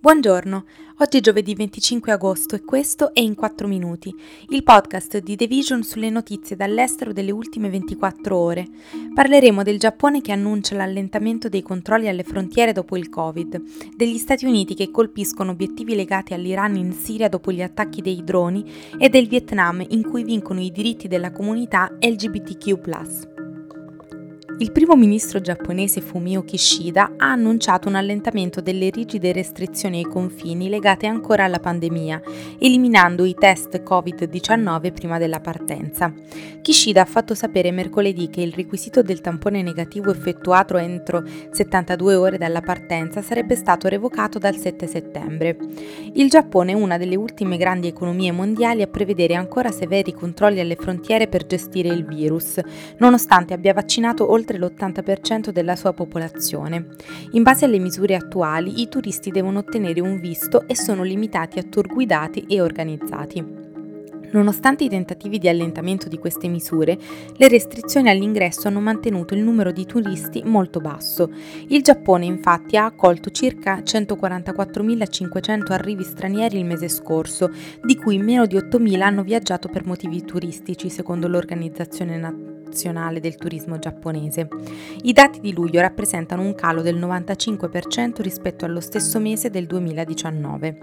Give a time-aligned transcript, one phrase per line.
[0.00, 0.64] Buongiorno,
[0.98, 4.14] oggi è giovedì 25 agosto e questo è In 4 Minuti,
[4.50, 8.64] il podcast di The Vision sulle notizie dall'estero delle ultime 24 ore.
[9.12, 13.60] Parleremo del Giappone che annuncia l'allentamento dei controlli alle frontiere dopo il Covid,
[13.96, 18.64] degli Stati Uniti che colpiscono obiettivi legati all'Iran in Siria dopo gli attacchi dei droni
[19.00, 23.37] e del Vietnam in cui vincono i diritti della comunità LGBTQ.
[24.60, 30.68] Il primo ministro giapponese Fumio Kishida ha annunciato un allentamento delle rigide restrizioni ai confini
[30.68, 32.20] legate ancora alla pandemia,
[32.58, 36.12] eliminando i test Covid-19 prima della partenza.
[36.60, 42.36] Kishida ha fatto sapere mercoledì che il requisito del tampone negativo effettuato entro 72 ore
[42.36, 45.56] dalla partenza sarebbe stato revocato dal 7 settembre.
[46.14, 50.74] Il Giappone è una delle ultime grandi economie mondiali a prevedere ancora severi controlli alle
[50.74, 52.58] frontiere per gestire il virus,
[52.96, 56.86] nonostante abbia vaccinato oltre oltre l'80% della sua popolazione.
[57.32, 61.62] In base alle misure attuali, i turisti devono ottenere un visto e sono limitati a
[61.62, 63.66] tour guidati e organizzati.
[64.30, 66.98] Nonostante i tentativi di allentamento di queste misure,
[67.34, 71.32] le restrizioni all'ingresso hanno mantenuto il numero di turisti molto basso.
[71.68, 77.50] Il Giappone infatti ha accolto circa 144.500 arrivi stranieri il mese scorso,
[77.82, 82.57] di cui meno di 8.000 hanno viaggiato per motivi turistici, secondo l'Organizzazione Nazionale
[83.20, 84.48] del Turismo giapponese.
[85.02, 90.78] I dati di luglio rappresentano un calo del 95% rispetto allo stesso mese del 2019.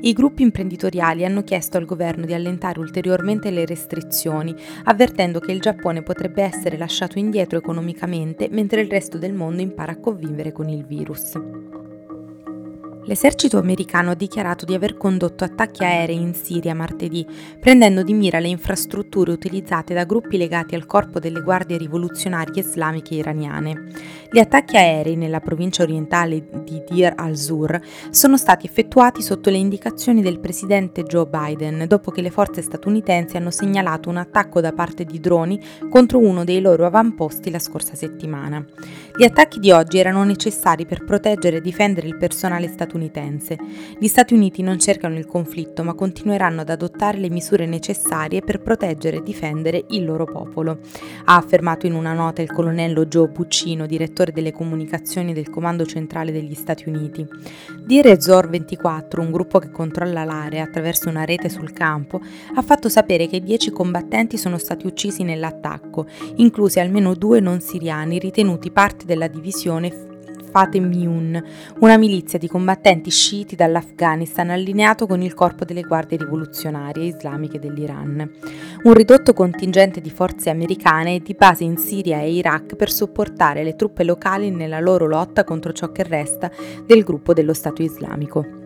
[0.00, 5.60] I gruppi imprenditoriali hanno chiesto al governo di allentare ulteriormente le restrizioni, avvertendo che il
[5.60, 10.68] Giappone potrebbe essere lasciato indietro economicamente mentre il resto del mondo impara a convivere con
[10.68, 11.32] il virus.
[13.08, 17.24] L'esercito americano ha dichiarato di aver condotto attacchi aerei in Siria martedì,
[17.60, 23.14] prendendo di mira le infrastrutture utilizzate da gruppi legati al corpo delle guardie rivoluzionarie islamiche
[23.14, 23.92] iraniane.
[24.28, 30.20] Gli attacchi aerei nella provincia orientale di Dir al-Zur sono stati effettuati sotto le indicazioni
[30.20, 35.04] del presidente Joe Biden, dopo che le forze statunitensi hanno segnalato un attacco da parte
[35.04, 38.64] di droni contro uno dei loro avamposti la scorsa settimana.
[39.16, 43.58] Gli attacchi di oggi erano necessari per proteggere e difendere il personale statunitense statunitense.
[43.98, 48.60] Gli Stati Uniti non cercano il conflitto, ma continueranno ad adottare le misure necessarie per
[48.60, 50.78] proteggere e difendere il loro popolo,
[51.24, 56.32] ha affermato in una nota il colonnello Joe Puccino, direttore delle comunicazioni del Comando Centrale
[56.32, 57.26] degli Stati Uniti.
[57.84, 62.20] Dire Zor 24, un gruppo che controlla l'area attraverso una rete sul campo,
[62.54, 68.18] ha fatto sapere che 10 combattenti sono stati uccisi nell'attacco, inclusi almeno due non siriani
[68.18, 70.14] ritenuti parte della divisione
[70.56, 71.44] Fateh-Myun,
[71.80, 78.26] una milizia di combattenti sciiti dall'Afghanistan allineato con il corpo delle guardie rivoluzionarie islamiche dell'Iran.
[78.84, 83.62] Un ridotto contingente di forze americane è di base in Siria e Iraq per supportare
[83.64, 86.50] le truppe locali nella loro lotta contro ciò che resta
[86.86, 88.65] del gruppo dello Stato islamico.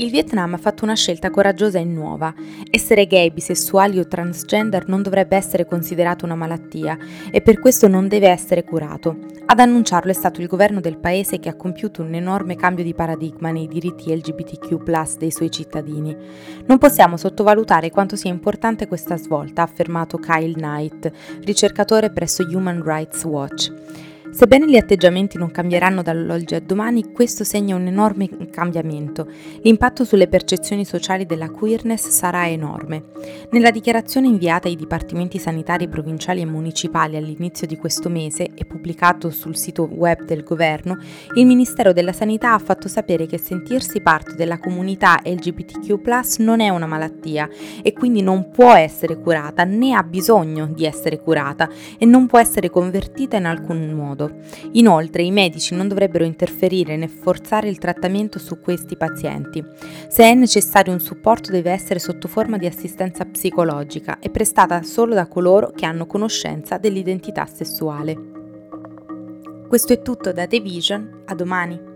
[0.00, 2.32] Il Vietnam ha fatto una scelta coraggiosa e nuova.
[2.70, 6.96] Essere gay, bisessuali o transgender non dovrebbe essere considerato una malattia
[7.30, 9.18] e per questo non deve essere curato.
[9.44, 12.94] Ad annunciarlo è stato il governo del paese che ha compiuto un enorme cambio di
[12.94, 16.16] paradigma nei diritti LGBTQ dei suoi cittadini.
[16.64, 21.12] Non possiamo sottovalutare quanto sia importante questa svolta, ha affermato Kyle Knight,
[21.44, 23.70] ricercatore presso Human Rights Watch.
[24.32, 29.26] Sebbene gli atteggiamenti non cambieranno dall'oggi a domani, questo segna un enorme cambiamento.
[29.62, 33.06] L'impatto sulle percezioni sociali della queerness sarà enorme.
[33.50, 39.30] Nella dichiarazione inviata ai dipartimenti sanitari provinciali e municipali all'inizio di questo mese e pubblicato
[39.30, 40.96] sul sito web del governo,
[41.34, 46.68] il Ministero della Sanità ha fatto sapere che sentirsi parte della comunità LGBTQ non è
[46.68, 47.48] una malattia
[47.82, 52.38] e quindi non può essere curata né ha bisogno di essere curata e non può
[52.38, 54.32] essere convertita in alcun modo modo.
[54.72, 59.64] Inoltre i medici non dovrebbero interferire né forzare il trattamento su questi pazienti.
[60.08, 65.14] Se è necessario un supporto deve essere sotto forma di assistenza psicologica e prestata solo
[65.14, 68.28] da coloro che hanno conoscenza dell'identità sessuale.
[69.66, 71.89] Questo è tutto da The Vision, a domani.